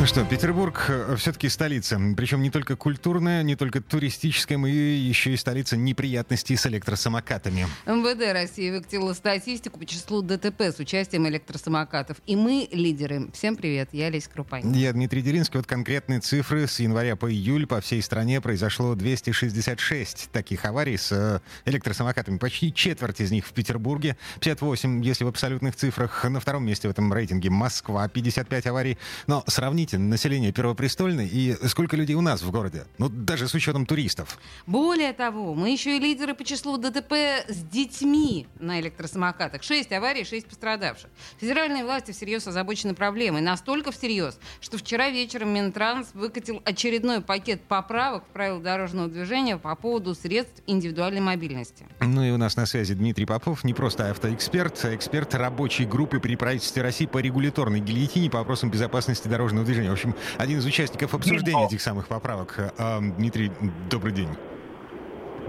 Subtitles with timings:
[0.00, 2.00] Ну что, Петербург э, все-таки столица.
[2.16, 7.66] Причем не только культурная, не только туристическая, но и еще и столица неприятностей с электросамокатами.
[7.84, 12.16] МВД России выкатила статистику по числу ДТП с участием электросамокатов.
[12.24, 13.28] И мы лидеры.
[13.34, 14.72] Всем привет, я Олеся Крупанин.
[14.72, 15.58] Я Дмитрий Делинский.
[15.58, 16.66] Вот конкретные цифры.
[16.66, 22.38] С января по июль по всей стране произошло 266 таких аварий с э, электросамокатами.
[22.38, 24.16] Почти четверть из них в Петербурге.
[24.40, 26.24] 58, если в абсолютных цифрах.
[26.24, 28.08] На втором месте в этом рейтинге Москва.
[28.08, 28.96] 55 аварий.
[29.26, 32.84] Но сравните сравните население Первопрестольной и сколько людей у нас в городе?
[32.98, 34.38] Ну, даже с учетом туристов.
[34.66, 37.12] Более того, мы еще и лидеры по числу ДТП
[37.48, 39.62] с детьми на электросамокатах.
[39.62, 41.10] Шесть аварий, шесть пострадавших.
[41.38, 43.40] Федеральные власти всерьез озабочены проблемой.
[43.40, 49.74] Настолько всерьез, что вчера вечером Минтранс выкатил очередной пакет поправок в правила дорожного движения по
[49.74, 51.86] поводу средств индивидуальной мобильности.
[52.00, 56.20] Ну и у нас на связи Дмитрий Попов, не просто автоэксперт, а эксперт рабочей группы
[56.20, 59.90] при правительстве России по регуляторной гильотине по вопросам безопасности дорожного движения движения.
[59.90, 62.72] В общем, один из участников обсуждения этих самых поправок.
[62.78, 63.50] А, Дмитрий,
[63.90, 64.28] добрый день.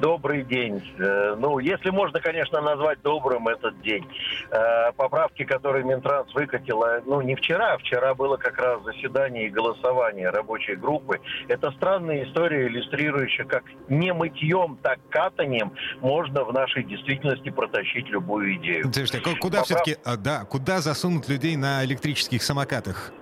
[0.00, 0.80] Добрый день.
[0.98, 4.06] Э, ну, если можно, конечно, назвать добрым этот день.
[4.50, 10.30] Э, поправки, которые Минтранс выкатила, ну, не вчера, вчера было как раз заседание и голосование
[10.30, 11.20] рабочей группы.
[11.48, 18.54] Это странная история, иллюстрирующая, как не мытьем, так катанием можно в нашей действительности протащить любую
[18.56, 18.84] идею.
[18.84, 19.64] Слушайте, а куда Поправ...
[19.64, 23.12] все-таки, а, да, куда засунуть людей на электрических самокатах?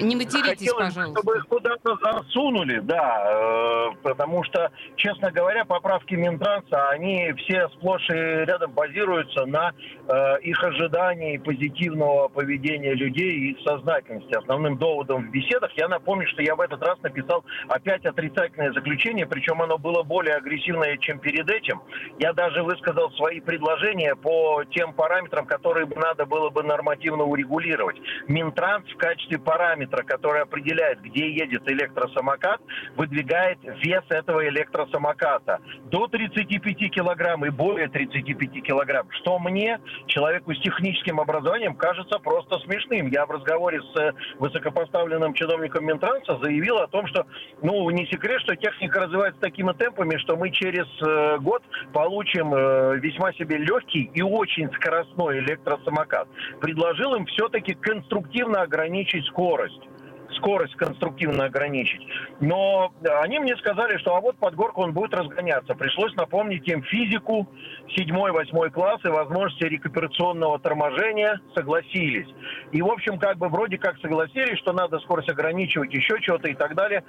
[0.00, 1.20] Не материтесь, Хотелось, пожалуйста.
[1.20, 8.08] чтобы их куда-то засунули, да, э, потому что, честно говоря, поправки Минтранса, они все сплошь
[8.10, 9.72] и рядом базируются на
[10.08, 14.34] э, их ожидании позитивного поведения людей и их сознательности.
[14.34, 19.26] Основным доводом в беседах, я напомню, что я в этот раз написал опять отрицательное заключение,
[19.26, 21.82] причем оно было более агрессивное, чем перед этим.
[22.18, 27.96] Я даже высказал свои предложения по тем параметрам, которые надо было бы нормативно урегулировать.
[28.28, 32.60] Минтранс в качестве параметра параметра, который определяет, где едет электросамокат,
[32.96, 39.08] выдвигает вес этого электросамоката до 35 килограмм и более 35 килограмм.
[39.10, 43.08] Что мне, человеку с техническим образованием, кажется просто смешным.
[43.08, 47.26] Я в разговоре с э, высокопоставленным чиновником Минтранса заявил о том, что,
[47.62, 51.62] ну, не секрет, что техника развивается такими темпами, что мы через э, год
[51.92, 56.28] получим э, весьма себе легкий и очень скоростной электросамокат.
[56.60, 59.73] Предложил им все-таки конструктивно ограничить скорость
[60.36, 62.00] скорость конструктивно ограничить.
[62.40, 65.74] Но они мне сказали, что а вот под горку он будет разгоняться.
[65.74, 67.48] Пришлось напомнить им физику
[67.96, 72.28] 7-8 класс и возможности рекуперационного торможения согласились.
[72.72, 76.54] И, в общем, как бы вроде как согласились, что надо скорость ограничивать, еще что-то и
[76.54, 77.04] так далее.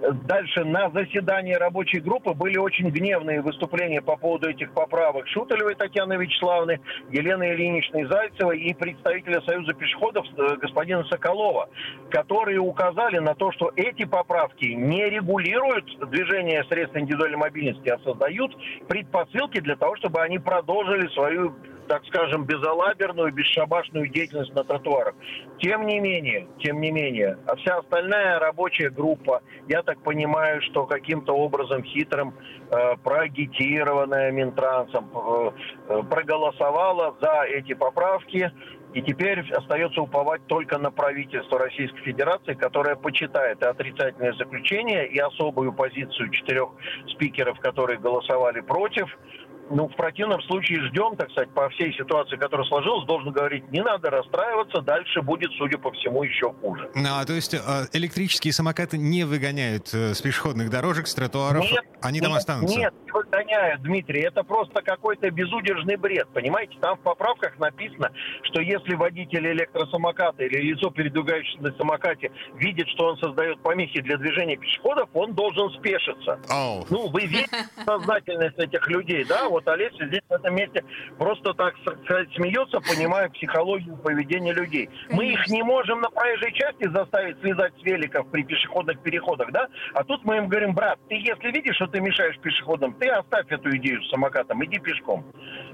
[0.00, 6.14] Дальше на заседании рабочей группы были очень гневные выступления по поводу этих поправок Шуталевой Татьяны
[6.14, 11.68] Вячеславовны, Елены Ильиничны Зайцевой и представителя Союза пешеходов э, господина Соколова,
[12.10, 18.56] которые указали на то, что эти поправки не регулируют движение средств индивидуальной мобильности, а создают
[18.86, 21.56] предпосылки для того, чтобы они продолжили свою
[21.88, 25.14] так скажем, безалаберную, бесшабашную деятельность на тротуарах.
[25.58, 30.86] Тем не менее, тем не менее, а вся остальная рабочая группа, я так понимаю, что
[30.86, 32.34] каким-то образом хитрым,
[32.70, 35.50] э, проагитированная Минтрансом, э,
[35.88, 38.52] э, проголосовала за эти поправки,
[38.94, 45.18] и теперь остается уповать только на правительство Российской Федерации, которое почитает и отрицательное заключение, и
[45.18, 46.70] особую позицию четырех
[47.08, 49.18] спикеров, которые голосовали против,
[49.70, 53.82] ну, в противном случае ждем, так сказать, по всей ситуации, которая сложилась, должен говорить, не
[53.82, 56.90] надо расстраиваться, дальше будет, судя по всему, еще хуже.
[56.94, 57.58] Ну, а то есть э,
[57.92, 62.78] электрические самокаты не выгоняют э, с пешеходных дорожек, с тротуаров, нет, они там нет, останутся?
[62.78, 66.76] Нет, не выгоняют, Дмитрий, это просто какой-то безудержный бред, понимаете?
[66.80, 68.10] Там в поправках написано,
[68.42, 74.16] что если водитель электросамоката или лицо, передвигающееся на самокате, видит, что он создает помехи для
[74.16, 76.38] движения пешеходов, он должен спешиться.
[76.48, 76.86] Oh.
[76.90, 77.48] Ну, вы видите
[77.84, 79.48] сознательность этих людей, да?
[79.48, 80.84] Вот Олеся здесь в этом месте
[81.18, 81.74] просто так
[82.04, 84.86] сказать, смеется, понимая психологию поведения людей.
[84.86, 85.16] Конечно.
[85.16, 89.68] Мы их не можем на проезжей части заставить слезать с великов при пешеходных переходах, да?
[89.94, 93.46] А тут мы им говорим, брат, ты если видишь, что ты мешаешь пешеходам, ты оставь
[93.50, 95.24] эту идею с самокатом, иди пешком.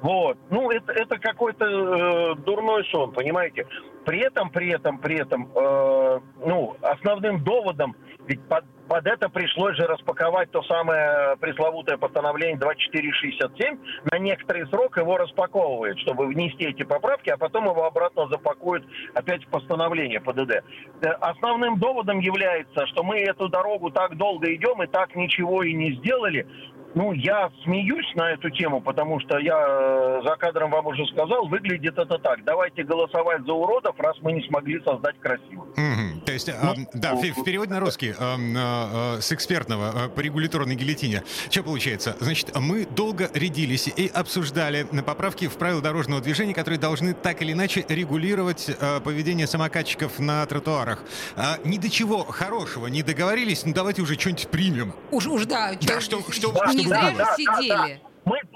[0.00, 0.38] Вот.
[0.50, 3.66] Ну, это, это какой-то э, дурной сон, понимаете?
[4.08, 7.94] При этом, при этом, при этом, э, ну, основным доводом,
[8.26, 13.78] ведь под, под это пришлось же распаковать то самое пресловутое постановление 2467,
[14.10, 19.44] на некоторый срок его распаковывают, чтобы внести эти поправки, а потом его обратно запакуют опять
[19.44, 20.64] в постановление ПДД.
[21.02, 25.74] Э, основным доводом является, что мы эту дорогу так долго идем и так ничего и
[25.74, 26.46] не сделали,
[26.94, 31.46] ну, я смеюсь на эту тему, потому что я э, за кадром вам уже сказал,
[31.46, 32.44] выглядит это так.
[32.44, 35.66] Давайте голосовать за уродов, раз мы не смогли создать красиво.
[35.76, 36.17] Mm-hmm.
[36.38, 40.20] Есть, ну, э, да, в, в переводе на русский, э, э, с экспертного э, по
[40.20, 41.24] регуляторной гильотине.
[41.50, 42.16] Что получается?
[42.20, 47.42] Значит, мы долго рядились и обсуждали на поправки в правила дорожного движения, которые должны так
[47.42, 51.02] или иначе регулировать э, поведение самокатчиков на тротуарах.
[51.34, 54.94] А, ни до чего хорошего не договорились, ну давайте уже что-нибудь примем.
[55.10, 55.72] Уж, уж да.
[55.80, 57.24] Да, что, что, не чтобы зря было.
[57.24, 58.00] же сидели.
[58.04, 58.07] Мы,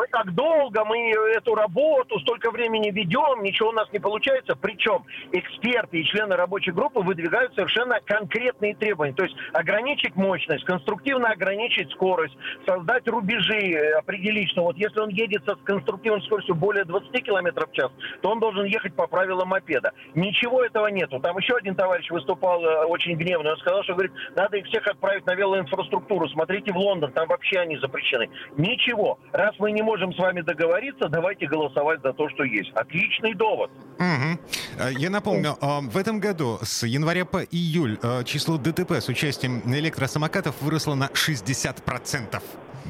[0.00, 4.56] мы так долго, мы эту работу столько времени ведем, ничего у нас не получается.
[4.56, 9.12] Причем эксперты и члены рабочей группы выдвигают совершенно конкретные требования.
[9.12, 12.34] То есть ограничить мощность, конструктивно ограничить скорость,
[12.66, 17.66] создать рубежи, э, определить, что вот если он едет со конструктивной скоростью более 20 км
[17.66, 17.92] в час,
[18.22, 19.92] то он должен ехать по правилам мопеда.
[20.14, 21.20] Ничего этого нету.
[21.20, 23.50] Там еще один товарищ выступал э, очень гневно.
[23.50, 26.26] Он сказал, что говорит, надо их всех отправить на велоинфраструктуру.
[26.30, 28.30] Смотрите в Лондон, там вообще они запрещены.
[28.56, 29.18] Ничего.
[29.32, 32.70] Раз мы не можем с вами договориться, давайте голосовать за то, что есть.
[32.74, 33.70] Отличный довод.
[33.98, 34.88] Угу.
[34.98, 39.62] Я напомню, э, в этом году с января по июль э, число ДТП с участием
[39.66, 42.42] электросамокатов выросло на 60%.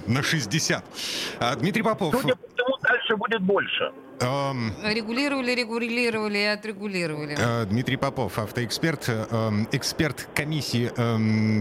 [0.07, 0.85] На 60.
[1.59, 2.15] Дмитрий Попов.
[2.21, 3.93] Судя по всему, дальше будет больше.
[4.21, 7.37] Эм, Регулировали, регулировали и отрегулировали.
[7.39, 10.89] э, Дмитрий Попов, автоэксперт, эм, эксперт комиссии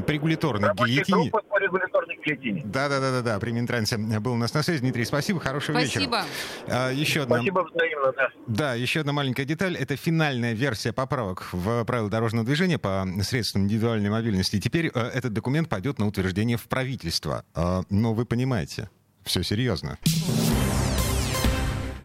[0.02, 1.30] по регуляторной Рабочая гильотине.
[1.30, 1.42] группа
[2.30, 2.62] гильотине.
[2.66, 3.40] Да, да, да, да, да.
[3.40, 4.80] При Минтрансе был у нас на связи.
[4.80, 6.04] Дмитрий, спасибо, хорошего вечера.
[6.04, 6.26] Спасибо.
[6.68, 8.30] А, еще одна, Спасибо взаимно, да.
[8.48, 9.76] да, еще одна маленькая деталь.
[9.76, 14.58] Это финальная версия поправок в правила дорожного движения по средствам индивидуальной мобильности.
[14.58, 17.44] И теперь э, этот документ пойдет на утверждение в правительство.
[17.54, 18.90] А, но вы понимаете,
[19.24, 19.98] все серьезно.